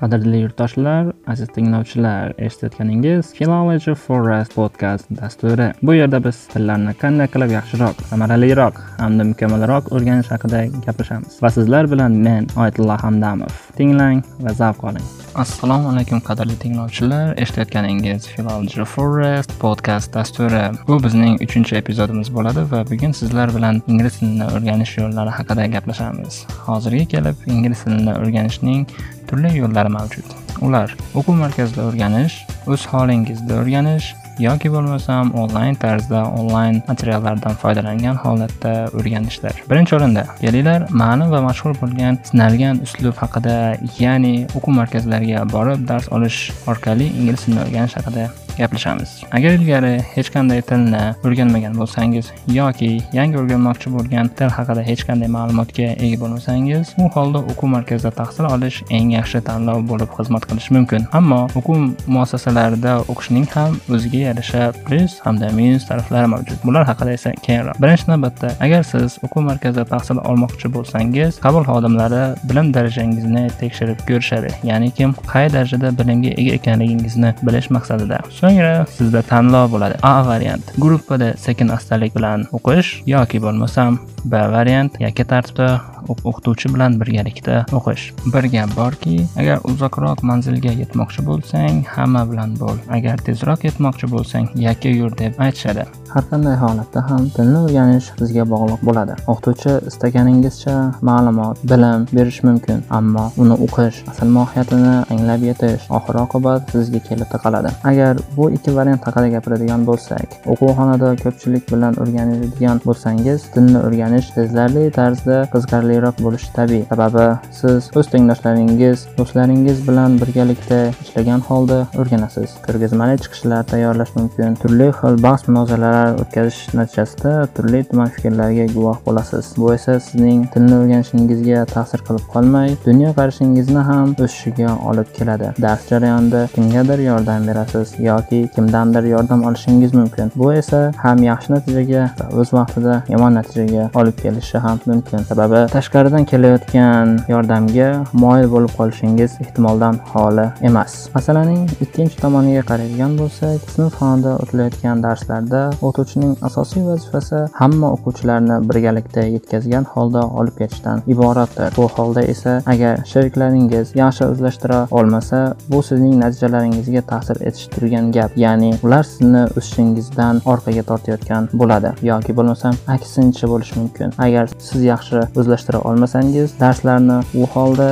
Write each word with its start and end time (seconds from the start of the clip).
Qadrli 0.00 0.38
yurtdoshlar, 0.40 1.10
aziz 1.28 1.48
tinglovchilar, 1.52 2.30
eshitayotganingiz 2.46 3.34
Philology 3.36 3.94
Forest 3.94 4.54
podcast 4.54 5.10
dasturi. 5.18 5.66
Bu 5.82 5.94
yerda 5.94 6.22
biz 6.24 6.38
tillarni 6.54 6.94
qanday 7.02 7.28
qilib 7.34 7.52
yaxshiroq, 7.58 8.00
samaraliroq 8.12 8.80
hamda 9.02 9.26
mukammalroq 9.32 9.90
o'rganish 9.92 10.32
haqida 10.32 10.62
gaplashamiz. 10.86 11.36
Va 11.44 11.50
sizlar 11.56 11.90
bilan 11.92 12.16
men 12.28 12.48
Oyatullo 12.56 12.96
Hamdamov. 13.02 13.52
Tinglang 13.80 14.18
va 14.44 14.52
zavq 14.52 14.82
oling. 14.90 15.04
Assalomu 15.40 15.88
alaykum 15.88 16.20
qadrli 16.20 16.52
tinglovchilar, 16.60 17.30
eshitayotganingiz 17.40 18.26
Philology 18.28 18.84
Forest 18.84 19.54
podkast 19.62 20.12
dasturi. 20.12 20.60
Bu 20.88 20.98
bizning 21.04 21.38
3 21.46 21.72
epizodimiz 21.80 22.28
bo'ladi 22.34 22.66
va 22.72 22.82
bugun 22.90 23.16
sizlar 23.20 23.54
bilan 23.56 23.80
ingliz 23.88 24.18
tilini 24.18 24.50
o'rganish 24.58 24.92
yo'llari 24.98 25.32
haqida 25.38 25.66
gaplashamiz. 25.76 26.42
Hozirga 26.68 27.08
kelib 27.14 27.48
ingliz 27.56 27.86
tilini 27.86 28.18
o'rganishning 28.20 28.84
turli 29.30 29.56
yo'llari 29.62 29.96
mavjud 29.96 30.28
ular 30.66 30.92
o'quv 31.14 31.40
markazida 31.44 31.88
o'rganish 31.88 32.36
o'z 32.72 32.84
holingizda 32.92 33.62
o'rganish 33.62 34.12
yoki 34.46 34.68
bo'lmasam 34.74 35.32
onlayn 35.42 35.74
tarzda 35.84 36.20
onlayn 36.38 36.82
materiallardan 36.90 37.54
foydalangan 37.62 38.16
holatda 38.24 38.74
o'rganishlar. 38.98 39.54
Birinchi 39.70 39.96
o'rinda 39.98 40.24
kelinglar 40.42 40.86
ma'lum 41.02 41.32
va 41.34 41.40
mashhur 41.48 41.74
bo'lgan 41.82 42.20
sinalgan 42.30 42.84
uslub 42.86 43.16
haqida 43.22 43.56
ya'ni 44.02 44.34
o'quv 44.56 44.78
markazlariga 44.80 45.48
borib 45.56 45.88
dars 45.90 46.12
olish 46.18 46.38
orqali 46.72 47.10
ingliz 47.18 47.44
tilini 47.44 47.62
o'rganish 47.66 47.98
haqida 48.00 48.30
gaplashamiz. 48.58 49.10
Agar 49.36 49.50
ilgari 49.58 49.92
hech 50.14 50.30
qanday 50.34 50.62
tilni 50.70 51.02
o'rganmagan 51.26 51.74
bo'lsangiz 51.80 52.32
yoki 52.58 52.90
yangi 53.18 53.38
o'rganmoqchi 53.42 53.92
bo'lgan 53.96 54.30
til 54.38 54.50
haqida 54.56 54.82
hech 54.90 55.02
qanday 55.08 55.30
ma'lumotga 55.36 55.88
ega 56.04 56.16
bo'lmasangiz 56.22 56.94
u 57.02 57.08
holda 57.14 57.40
o'quv 57.50 57.72
markazida 57.76 58.10
tahsil 58.20 58.48
olish 58.54 58.82
eng 58.98 59.12
yaxshi 59.18 59.40
tanlov 59.48 59.82
bo'lib 59.90 60.10
xizmat 60.18 60.46
qilishi 60.50 60.74
mumkin. 60.76 61.06
Ammo 61.18 61.40
o'quv 61.58 61.78
muassasalarida 62.14 62.94
o'qishning 63.12 63.46
ham 63.54 63.78
o'ziga 63.94 64.20
yarasha 64.28 64.62
plyus 64.86 65.18
hamda 65.24 65.50
minus 65.58 65.88
taraflari 65.90 66.32
mavjud. 66.34 66.58
Bular 66.64 66.84
haqida 66.90 67.12
esa 67.18 67.30
keyinroq 67.46 67.80
birinchi 67.82 68.10
navbatda 68.12 68.48
agar 68.66 68.82
siz 68.92 69.18
o'quv 69.26 69.46
markazida 69.50 69.84
tahsil 69.94 70.18
olmoqchi 70.30 70.72
bo'lsangiz 70.76 71.40
qabul 71.46 71.64
xodimlari 71.70 72.22
bilim 72.48 72.72
darajangizni 72.76 73.44
tekshirib 73.60 73.98
ko'rishadi. 74.08 74.50
Ya'ni 74.70 74.90
kim 74.98 75.14
qay 75.32 75.46
darajada 75.56 75.90
bilimga 76.00 76.32
ega 76.40 76.52
ekanligingizni 76.58 77.34
bilish 77.46 77.68
maqsadida. 77.76 78.18
So'ngra 78.40 78.74
sizda 78.96 79.20
tanlov 79.32 79.66
bo'ladi. 79.74 79.96
A 80.02 80.14
variant 80.30 80.64
gruppada 80.84 81.28
sekin 81.44 81.68
astalik 81.76 82.16
bilan 82.18 82.48
o'qish 82.58 82.90
yoki 83.14 83.38
bo'lmasam 83.44 83.98
b 84.24 84.32
variant 84.56 84.92
yakka 85.06 85.24
tartibda 85.32 85.68
o'qituvchi 86.08 86.72
bilan 86.74 86.98
birgalikda 87.00 87.56
o'qish. 87.78 88.04
Bir 88.32 88.44
gap 88.54 88.70
borki 88.76 89.16
agar 89.40 89.58
uzoqroq 89.70 90.22
manzilga 90.30 90.72
yetmoqchi 90.82 91.24
bo'lsang 91.28 91.82
hamma 91.94 92.22
bilan 92.30 92.56
bo'l. 92.62 92.78
Agar 92.96 93.16
tezroq 93.26 93.66
yetmoqchi 93.68 94.10
bo'lsang 94.14 94.46
yakka 94.66 94.90
yur 95.00 95.12
deb 95.22 95.40
aytishadi. 95.46 95.84
Har 96.14 96.24
qanday 96.30 96.56
holatda 96.62 97.00
ham 97.08 97.28
tilni 97.36 97.58
o'rganish 97.64 98.08
sizga 98.20 98.44
bog'liq 98.52 98.80
bo'ladi. 98.88 99.14
O'qituvchi 99.32 99.74
istaganingizcha 99.90 100.76
ma'lumot 101.10 101.62
bilim 101.72 102.06
berish 102.16 102.40
mumkin 102.48 102.82
ammo 102.98 103.26
uni 103.42 103.56
o'qish 103.66 104.02
asl 104.12 104.32
mohiyatini 104.38 104.96
anglab 105.12 105.46
yetish 105.50 105.86
oxir 105.98 106.20
oqibat 106.24 106.74
sizga 106.74 107.00
kelib 107.08 107.28
taqaladi. 107.34 107.70
Agar 107.90 108.14
bu 108.36 108.50
ikki 108.56 108.74
variant 108.76 109.02
haqida 109.06 109.28
gapiradigan 109.34 109.82
bo'lsak 109.88 110.36
o'quvxonada 110.52 111.08
ko'pchilik 111.22 111.64
bilan 111.72 111.94
o'rganadigan 112.02 112.80
bo'lsangiz 112.84 113.46
tilni 113.54 113.78
o'rganish 113.86 114.28
sezilarli 114.36 114.84
tarzda 114.98 115.36
qiziqarliroq 115.52 116.16
bo'lishi 116.24 116.48
tabiiy. 116.58 116.84
Sababi 116.92 117.26
siz 117.60 117.90
o'z 117.98 118.10
tengdoshlaringiz 118.14 119.06
do'stlaringiz 119.18 119.78
bilan 119.88 120.18
birgalikda 120.22 120.80
ishlagan 121.04 121.40
holda 121.48 121.78
o'rganasiz. 122.00 122.56
Ko'rgazmali 122.66 123.16
chiqishlar 123.24 123.62
tayyorlash 123.72 124.12
mumkin. 124.18 124.58
Turli 124.62 124.88
xil 125.00 125.20
bahs 125.26 125.46
munozaralar 125.48 126.20
o'tkazish 126.22 126.60
natijasida 126.80 127.34
turli 127.56 127.82
tuman 127.90 128.08
fikrlarga 128.16 128.66
guvoh 128.76 128.98
bo'lasiz. 129.06 129.52
Bu 129.60 129.74
esa 129.78 129.98
sizning 130.08 130.46
tilni 130.54 130.74
o'rganishingizga 130.80 131.66
ta'sir 131.74 132.06
qilib 132.08 132.26
qolmay 132.34 132.76
dunyo 132.88 133.10
qarashingizni 133.18 133.86
ham 133.90 134.16
o'sishiga 134.24 134.76
olib 134.92 135.08
keladi. 135.18 135.52
Dars 135.66 135.88
jarayonida 135.92 136.46
kimgadir 136.54 137.06
yordam 137.10 137.46
berasiz 137.50 137.96
yoki 138.08 138.19
kimdandir 138.54 139.04
yordam 139.14 139.44
olishingiz 139.44 139.94
mumkin. 139.94 140.32
Bu 140.36 140.52
esa 140.52 140.80
ham 141.04 141.18
yaxshi 141.30 141.52
natijaga 141.54 142.02
va 142.20 142.26
o'z 142.40 142.52
vaqtida 142.58 142.94
yomon 143.14 143.34
natijaga 143.38 143.90
olib 144.00 144.16
kelishi 144.22 144.58
ham 144.66 144.78
mumkin. 144.86 145.18
Sababi 145.30 145.60
tashqaridan 145.76 146.24
kelayotgan 146.32 147.16
yordamga 147.32 147.88
moyil 148.24 148.48
bo'lib 148.54 148.72
qolishingiz 148.78 149.36
ehtimoldan 149.44 150.00
xoli 150.12 150.46
emas. 150.68 150.92
Masalaning 151.16 151.62
ikkinchi 151.84 152.16
tomoniga 152.24 152.62
qaraydigan 152.70 153.16
bo'lsak 153.20 153.70
sinfxonada 153.76 154.32
o'tilayotgan 154.42 155.02
darslarda 155.06 155.62
o'qituvchining 155.86 156.34
asosiy 156.48 156.84
vazifasi 156.90 157.42
hamma 157.60 157.92
o'quvchilarni 157.96 158.56
birgalikda 158.70 159.26
yetkazgan 159.36 159.84
holda 159.94 160.22
olib 160.42 160.56
ketishdan 160.60 161.02
iboratdir. 161.14 161.70
Bu 161.76 161.88
holda 161.96 162.22
esa 162.34 162.56
agar 162.72 163.04
sheriklaringiz 163.12 163.94
yaxshi 164.02 164.24
o'zlashtira 164.30 164.80
olmasa 164.90 165.40
bu 165.72 165.82
sizning 165.88 166.16
natijalaringizga 166.24 167.02
ta'sir 167.12 167.42
etishi 167.48 167.70
turgan 167.74 168.09
gap 168.16 168.36
ya'ni 168.44 168.70
ular 168.84 169.04
sizni 169.12 169.42
o'sishingizdan 169.58 170.42
orqaga 170.52 170.84
tortayotgan 170.90 171.48
bo'ladi. 171.62 171.92
Yoki 172.10 172.36
bo'lmasam 172.38 172.78
aksincha 172.96 173.50
bo'lishi 173.52 173.78
mumkin. 173.80 174.14
Agar 174.26 174.50
siz 174.68 174.86
yaxshi 174.92 175.24
o'zlashtira 175.40 175.82
olmasangiz 175.90 176.56
darslarni 176.60 177.18
u 177.40 177.48
holda 177.54 177.90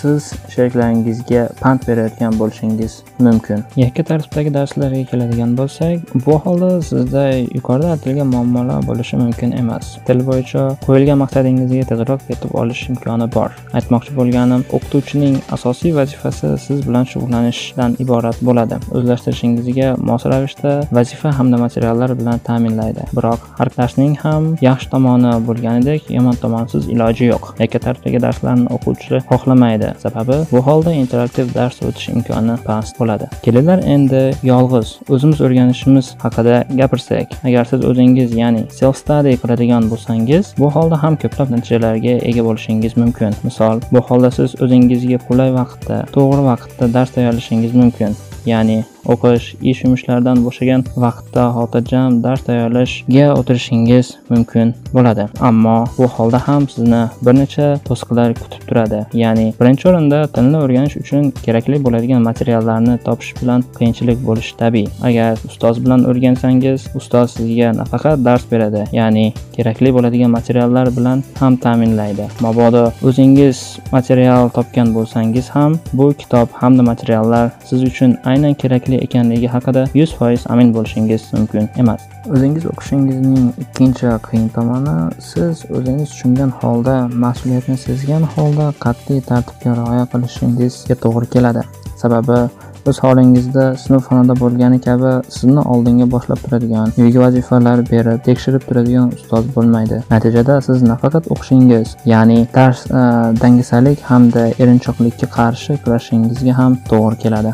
siz 0.00 0.32
sheriklaringizga 0.54 1.42
pand 1.62 1.80
berayotgan 1.88 2.38
bo'lishingiz 2.40 2.92
mumkin. 3.26 3.64
Yakka 3.76 4.02
tartibdagi 4.10 4.54
darslarga 4.54 5.02
keladigan 5.10 5.52
bo'lsak 5.60 6.14
bu 6.26 6.34
holda 6.44 6.70
sizda 6.90 7.24
yuqorida 7.56 7.90
aytilgan 7.94 8.28
muammolar 8.34 8.86
bo'lishi 8.88 9.16
mumkin 9.22 9.52
emas. 9.62 9.86
Til 10.06 10.22
bo'yicha 10.28 10.62
qo'yilgan 10.86 11.18
maqsadingizga 11.24 11.84
tezroq 11.92 12.22
yetib 12.32 12.54
olish 12.62 12.82
imkoni 12.92 13.26
bor. 13.36 13.50
Aytmoqchi 13.78 14.16
bo'lganim 14.18 14.64
o'qituvchining 14.76 15.36
asosiy 15.56 15.94
vazifasi 15.98 16.52
siz 16.66 16.78
bilan 16.88 17.04
shug'ullanishdan 17.12 17.98
iborat 18.04 18.40
bo'ladi. 18.48 18.80
O'zlashtirishingizga 18.96 19.88
mos 20.10 20.26
ravishda 20.32 20.72
vazifa 20.98 21.34
hamda 21.38 21.62
materiallar 21.64 22.16
bilan 22.20 22.38
ta'minlaydi. 22.48 23.08
Biroq 23.16 23.46
har 23.58 23.72
darsning 23.78 24.16
ham 24.24 24.50
yaxshi 24.68 24.90
tomoni 24.94 25.34
bo'lganidek 25.48 26.10
yomon 26.16 26.36
tomonsiz 26.44 26.88
iloji 26.94 27.32
yo'q. 27.32 27.52
Yakka 27.62 27.84
tartibdagi 27.86 28.24
darslarni 28.26 28.68
o'quvchi 28.76 29.24
xohlamaydi. 29.30 29.89
Sababi 30.02 30.36
bu 30.52 30.62
holda 30.66 30.92
interaktiv 30.92 31.54
dars 31.54 31.82
o'tish 31.82 32.08
imkoni 32.14 32.56
past 32.66 32.98
bo'ladi. 33.00 33.28
Kelinglar 33.44 33.82
endi 33.94 34.22
yolg'iz 34.52 34.88
o'zimiz 35.14 35.40
o'rganishimiz 35.46 36.14
haqida 36.24 36.56
gapirsak 36.80 37.36
agar 37.48 37.64
siz 37.72 37.84
o'zingiz 37.90 38.36
ya'ni 38.42 38.62
self 38.80 38.96
study 39.02 39.36
qiladigan 39.42 39.90
bo'lsangiz 39.92 40.54
bu 40.62 40.70
holda 40.74 41.02
ham 41.02 41.16
ko'plab 41.22 41.54
natijalarga 41.56 42.14
ega 42.30 42.42
bo'lishingiz 42.48 42.96
mumkin. 43.02 43.32
Misol 43.44 43.84
bu 43.92 44.00
holda 44.08 44.30
siz 44.38 44.56
o'zingizga 44.64 45.18
qulay 45.28 45.54
vaqtda 45.60 46.02
to'g'ri 46.16 46.42
vaqtda 46.50 46.92
dars 46.96 47.10
tayyorlashingiz 47.16 47.74
mumkin 47.82 48.12
ya'ni 48.46 48.84
o'qish 49.14 49.46
ish 49.70 49.80
yumushlardan 49.84 50.42
bo'shagan 50.46 50.84
vaqtda 51.04 51.44
xotirjam 51.56 52.20
dars 52.24 52.42
tayyorlashga 52.48 53.26
o'tirishingiz 53.40 54.06
mumkin 54.32 54.74
bo'ladi. 54.96 55.24
Ammo 55.48 55.78
bu 55.98 56.06
holda 56.16 56.38
ham 56.46 56.68
sizni 56.74 57.02
bir 57.24 57.34
necha 57.40 57.66
to'siqlar 57.88 58.34
kutib 58.42 58.62
turadi. 58.68 59.00
Ya'ni 59.22 59.46
birinchi 59.60 59.88
o'rinda 59.90 60.20
tilni 60.34 60.58
o'rganish 60.64 60.96
uchun 61.02 61.30
kerakli 61.44 61.82
bo'ladigan 61.86 62.22
materiallarni 62.28 62.94
topish 63.06 63.32
bilan 63.40 63.64
qiyinchilik 63.78 64.18
bo'lishi 64.28 64.56
tabiiy. 64.62 64.88
Agar 65.08 65.38
ustoz 65.50 65.82
bilan 65.84 66.06
o'rgansangiz 66.10 66.88
ustoz 67.00 67.36
sizga 67.36 67.72
nafaqat 67.80 68.24
dars 68.28 68.44
beradi 68.52 68.84
ya'ni 68.98 69.26
kerakli 69.56 69.94
bo'ladigan 69.96 70.30
materiallar 70.38 70.92
bilan 70.98 71.24
ham 71.40 71.56
ta'minlaydi. 71.64 72.28
Mabodo 72.46 72.84
o'zingiz 73.08 73.58
material 73.96 74.48
topgan 74.56 74.94
bo'lsangiz 74.96 75.50
ham 75.56 75.78
bu 75.92 76.12
kitob 76.20 76.48
hamda 76.60 76.82
materiallar 76.92 77.50
siz 77.68 77.82
uchun 77.90 78.16
aynan 78.30 78.54
kerakli 78.62 78.99
ekanligi 79.06 79.48
haqida 79.54 79.82
100% 79.94 80.46
amin 80.52 80.72
bo'lishingiz 80.76 81.22
mumkin 81.38 81.68
emas. 81.82 82.06
O'zingiz 82.34 82.64
o'qishingizning 82.72 83.50
ikkinchi 83.64 84.14
qiyin 84.26 84.48
tomoni 84.56 84.96
siz 85.30 85.64
o'zingiz 85.76 86.08
tushungan 86.14 86.50
holda 86.62 86.96
mas'uliyatni 87.26 87.76
sezgan 87.86 88.26
holda 88.34 88.66
qat'iy 88.86 89.20
tartibga 89.30 89.76
rioya 89.80 90.08
qilishingizga 90.14 90.98
to'g'ri 91.04 91.30
keladi. 91.36 91.62
Sababi 92.02 92.40
o'z 92.88 92.98
holingizda 93.04 93.64
sinfxonada 93.84 94.34
bo'lgani 94.42 94.78
kabi 94.86 95.12
sizni 95.36 95.62
oldinga 95.74 96.06
boshlab 96.14 96.42
turadigan 96.44 96.92
uyga 97.04 97.20
vazifalar 97.24 97.82
berib 97.92 98.22
tekshirib 98.28 98.66
turadigan 98.68 99.12
ustoz 99.16 99.48
bo'lmaydi. 99.56 100.02
Natijada 100.14 100.60
siz 100.68 100.84
nafaqat 100.92 101.32
o'qishingiz 101.34 101.96
ya'ni 102.12 102.38
dars 102.54 102.84
e, 102.86 103.02
dangasalik 103.42 104.06
hamda 104.10 104.46
erinchoqlikka 104.62 105.32
qarshi 105.38 105.80
kurashishingizga 105.84 106.60
ham 106.60 106.78
to'g'ri 106.92 107.20
keladi. 107.24 107.52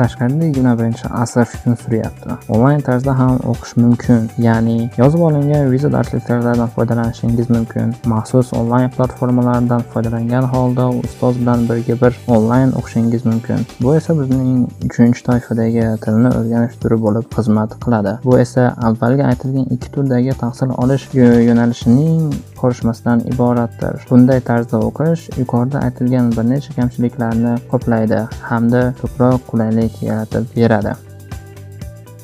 Tashqarida 0.00 0.44
yigirma 0.48 0.72
birinchi 0.78 1.06
asr 1.22 1.46
hukm 1.52 1.76
suryapti. 1.82 2.36
Onlayn 2.54 2.80
tarzda 2.88 3.12
ham 3.20 3.34
o'qish 3.52 3.74
mumkin 3.82 4.28
ya'ni 4.46 4.76
yozib 5.00 5.22
olingan 5.28 5.70
viza 5.72 5.92
darsliklardan 5.96 6.68
foydalanishingiz 6.76 7.50
mumkin. 7.56 7.94
Maxsus 8.14 8.52
onlayn 8.60 8.90
platformalardan 8.96 9.82
foydalangan 9.92 10.44
holda 10.54 10.88
ustoz 11.04 11.40
bilan 11.40 11.68
birga 11.70 11.96
bir 12.02 12.12
onlayn 12.36 12.74
o'qishingiz 12.80 13.26
mumkin. 13.30 13.66
Bu 13.82 13.96
esa 13.96 14.18
bizning 14.20 14.66
uchinchi 14.88 15.24
toifadagi 15.28 15.86
tilni 16.04 16.30
o'rganish 16.38 16.76
turi 16.82 17.00
bo'lib 17.04 17.26
xizmat 17.36 17.78
qiladi. 17.84 18.12
Bu 18.24 18.38
esa 18.44 18.68
avvalgi 18.88 19.24
aytilgan 19.30 19.66
ikki 19.76 19.92
turdagi 19.94 20.38
tahsil 20.44 20.74
olish 20.84 21.08
yo'nalishining 21.48 22.32
qorishmasidan 22.62 23.26
iboratdir. 23.32 24.00
Bunday 24.10 24.40
tarzda 24.50 24.80
o'qish 24.88 25.26
yuqorida 25.40 25.84
aytilgan 25.88 26.32
bir 26.36 26.48
necha 26.52 26.78
kamchiliklarni 26.78 27.58
qoplaydi 27.74 28.22
hamda 28.52 28.82
ko'proq 29.02 29.44
qulaylik 29.50 30.02
yaratib 30.10 30.56
beradi. 30.56 30.96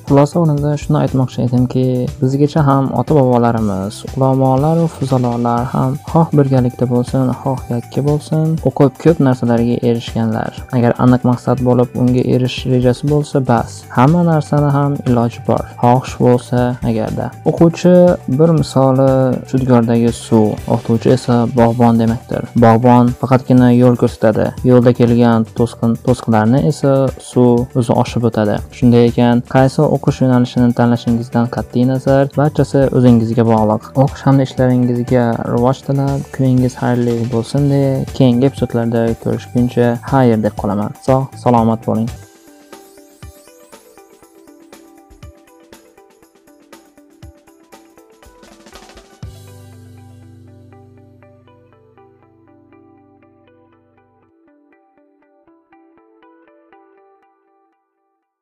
Xulosa 0.09 0.41
o'rnida 0.43 0.73
shuni 0.83 0.99
aytmoqchi 1.05 1.39
edimki 1.47 1.85
bizgacha 2.21 2.62
ham 2.69 2.85
ota 3.01 3.12
bobolarimiz 3.19 3.95
ulamolaru 4.17 4.87
fuzalolar 4.97 5.65
ham 5.75 5.93
xoh 6.11 6.29
birgalikda 6.39 6.87
bo'lsin 6.95 7.33
xoh 7.43 7.61
yakka 7.75 8.01
bo'lsin 8.09 8.45
o'qib 8.69 8.93
ko'p 9.05 9.19
narsalarga 9.27 9.77
erishganlar. 9.89 10.53
Agar 10.77 10.93
aniq 11.05 11.23
maqsad 11.31 11.59
bo'lib 11.69 11.89
unga 12.03 12.23
erishish 12.35 12.67
rejasi 12.75 13.05
bo'lsa 13.12 13.37
bas 13.51 13.71
hamma 13.97 14.23
narsani 14.31 14.71
ham 14.77 14.93
iloji 15.09 15.41
bor 15.49 15.65
xohish 15.83 16.15
bo'lsa 16.25 16.61
agarda. 16.91 17.27
O'quvchi 17.51 17.95
bir 18.39 18.51
misoli 18.61 19.11
shudgordagi 19.51 20.12
suv 20.25 20.47
o'qituvchi 20.75 21.09
esa 21.17 21.35
bog'bon 21.59 22.01
demakdir 22.03 22.43
bog'bon 22.65 23.12
faqatgina 23.21 23.69
yo'l 23.83 23.97
ko'rsatadi 24.03 24.47
yo'lda 24.71 24.93
kelgan 25.01 25.47
to'sqin 25.59 25.97
to'siqlarni 26.06 26.61
esa 26.71 26.93
suv 27.31 27.79
o'zi 27.79 27.93
oshib 28.03 28.29
o'tadi. 28.31 28.56
Shunday 28.77 29.05
ekan 29.11 29.43
qaysi 29.55 29.81
o'qish 29.96 30.19
yo'nalishini 30.25 30.69
tanlashingizdan 30.81 31.46
qat'iy 31.56 31.87
nazar 31.93 32.32
barchasi 32.41 32.85
o'zingizga 32.99 33.46
bog'liq. 33.52 33.88
O'qish 34.05 34.26
hamda 34.26 34.49
ishlaringizga 34.49 35.25
rivoj 35.55 35.85
tilab 35.87 36.29
kuningiz 36.37 36.76
xayrli 36.82 37.17
bo'lsin 37.37 37.70
deya 37.73 37.94
keyingi 38.19 38.50
epizodlarda 38.50 39.06
ko'rishguncha 39.25 39.88
xayr 40.12 40.46
deb 40.46 40.61
qolaman. 40.62 41.00
Sog' 41.08 41.43
salomat 41.46 41.91
bo'ling. 41.91 42.08